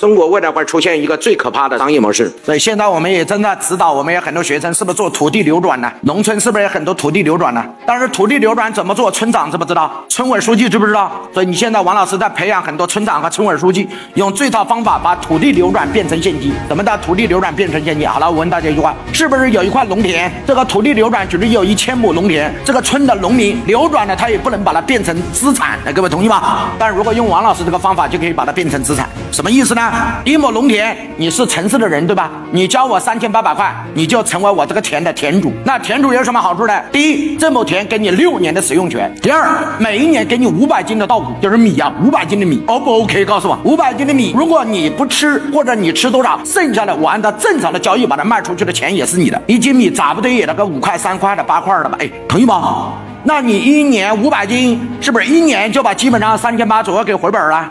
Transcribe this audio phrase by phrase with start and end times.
[0.00, 2.32] 中国未来会出现一个最可怕的商业模式。
[2.42, 5.92] 所以现在我们也正在指导，我们有很多学生是不是做土地流转呢？
[6.00, 7.62] 农村是不是有很多土地流转呢？
[7.84, 9.10] 但是土地流转怎么做？
[9.10, 10.02] 村长知不知道？
[10.08, 11.12] 村委书记知不知道？
[11.34, 16.50] 所以你现在王老师在培养很多村长和村委书记，用这套方法把土地流转变成现金。
[16.66, 18.08] 怎么的土地流转变成现金？
[18.08, 20.32] 好了，我问大家一句话：是不是有一块农田？
[20.46, 25.78] 这个土地流转，只是有一千亩农田，这个村的农民流转了，他也不能把它变成资产。
[25.84, 26.70] 那各位同意吗？
[26.78, 29.06] 但如果用王老师这个方法，就可以把它变成资产。
[29.30, 29.89] 什么意思呢？
[30.24, 32.30] 一亩农田，你是城市的人对吧？
[32.52, 35.52] 你交我三千八百块，你就成为我这个田的田主。
[35.64, 36.80] 那田主有什么好处呢？
[36.92, 39.48] 第一，这亩田给你六年的使用权；第二，
[39.78, 43.24] 每一年给你五百斤的稻谷，就是米啊，五百斤的米，O 不 OK？
[43.24, 49.40] 告诉我，五百斤的米，如果你不吃，或者你吃多少，剩下的我按照正常的交易把它卖出去的钱也是你的。
[49.46, 51.96] 一斤米咋不得也得个五块、三块的、八块的吧？
[52.00, 52.92] 哎，同意吗？
[53.22, 57.70] 那你一年五百斤，是不是一年就把基本上三千八左右给回本了？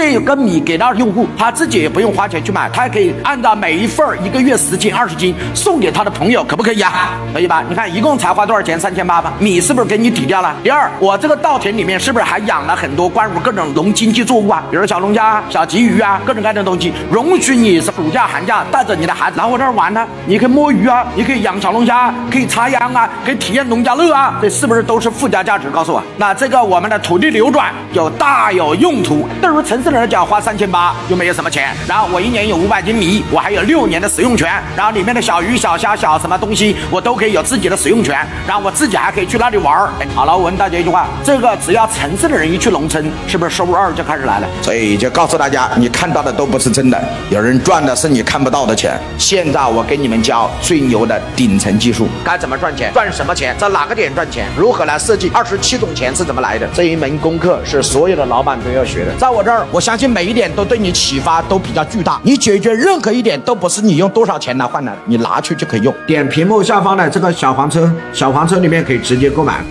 [0.00, 7.10] 这个米给到用户，他自己也不用花钱去买，他还可以按照每一份一个月十斤、二十斤送给他的朋友，可不可以啊？
[7.34, 7.62] 可以吧？
[7.68, 8.80] 你看一共才花多少钱？
[8.80, 9.34] 三千八吧。
[9.38, 10.56] 米是不是给你抵掉了？
[10.64, 14.64] 第二，我这个稻田里面是不是还养了很多关于各种农经济作物啊？
[14.70, 20.06] 比如小龙虾、小鲫鱼啊，各种各样的东西，容许你是暑假、寒假带着你的孩子来我这儿玩呢？
[20.24, 25.68] 你可以摸鱼啊，你可以养小龙虾，可以插秧啊，可以体验农家乐啊，这是不是都是附加价值？
[25.68, 29.28] 告诉我，那这个我们的土地流转有大有用途。
[29.42, 39.90] 对于城市人来讲，花三千八又没有什么钱，然后我一年有五百斤米，我还有六年的使用权，然后里面的小鱼小虾小什么东西我都可以有自己的使用权，然后我自己还可以去那里玩儿。
[39.98, 44.48] 哎，好了，我问大家一句话，这个只要城市的人一去农村，是不是收入二就开始来了？
[44.62, 48.98] 所以就告诉大家，你看到的都不是真的，有人赚的是你看不到的钱。
[49.18, 59.14] 现在我给你们教最牛的顶层技术，该怎么赚钱，赚什么钱，在哪个点赚钱，如何来设计二十七种钱是怎么来的，这一门功课是所有的老板都要学的。
[59.16, 62.20] 在我这儿，我相信每一点都对你启发都比较巨大。
[62.22, 65.94] 你解决任何一点都不是你用多少钱来换来的，你拿去就可以用。
[66.06, 69.64] 点屏幕下方的这个小黄车，小黄车里面可以直接购买。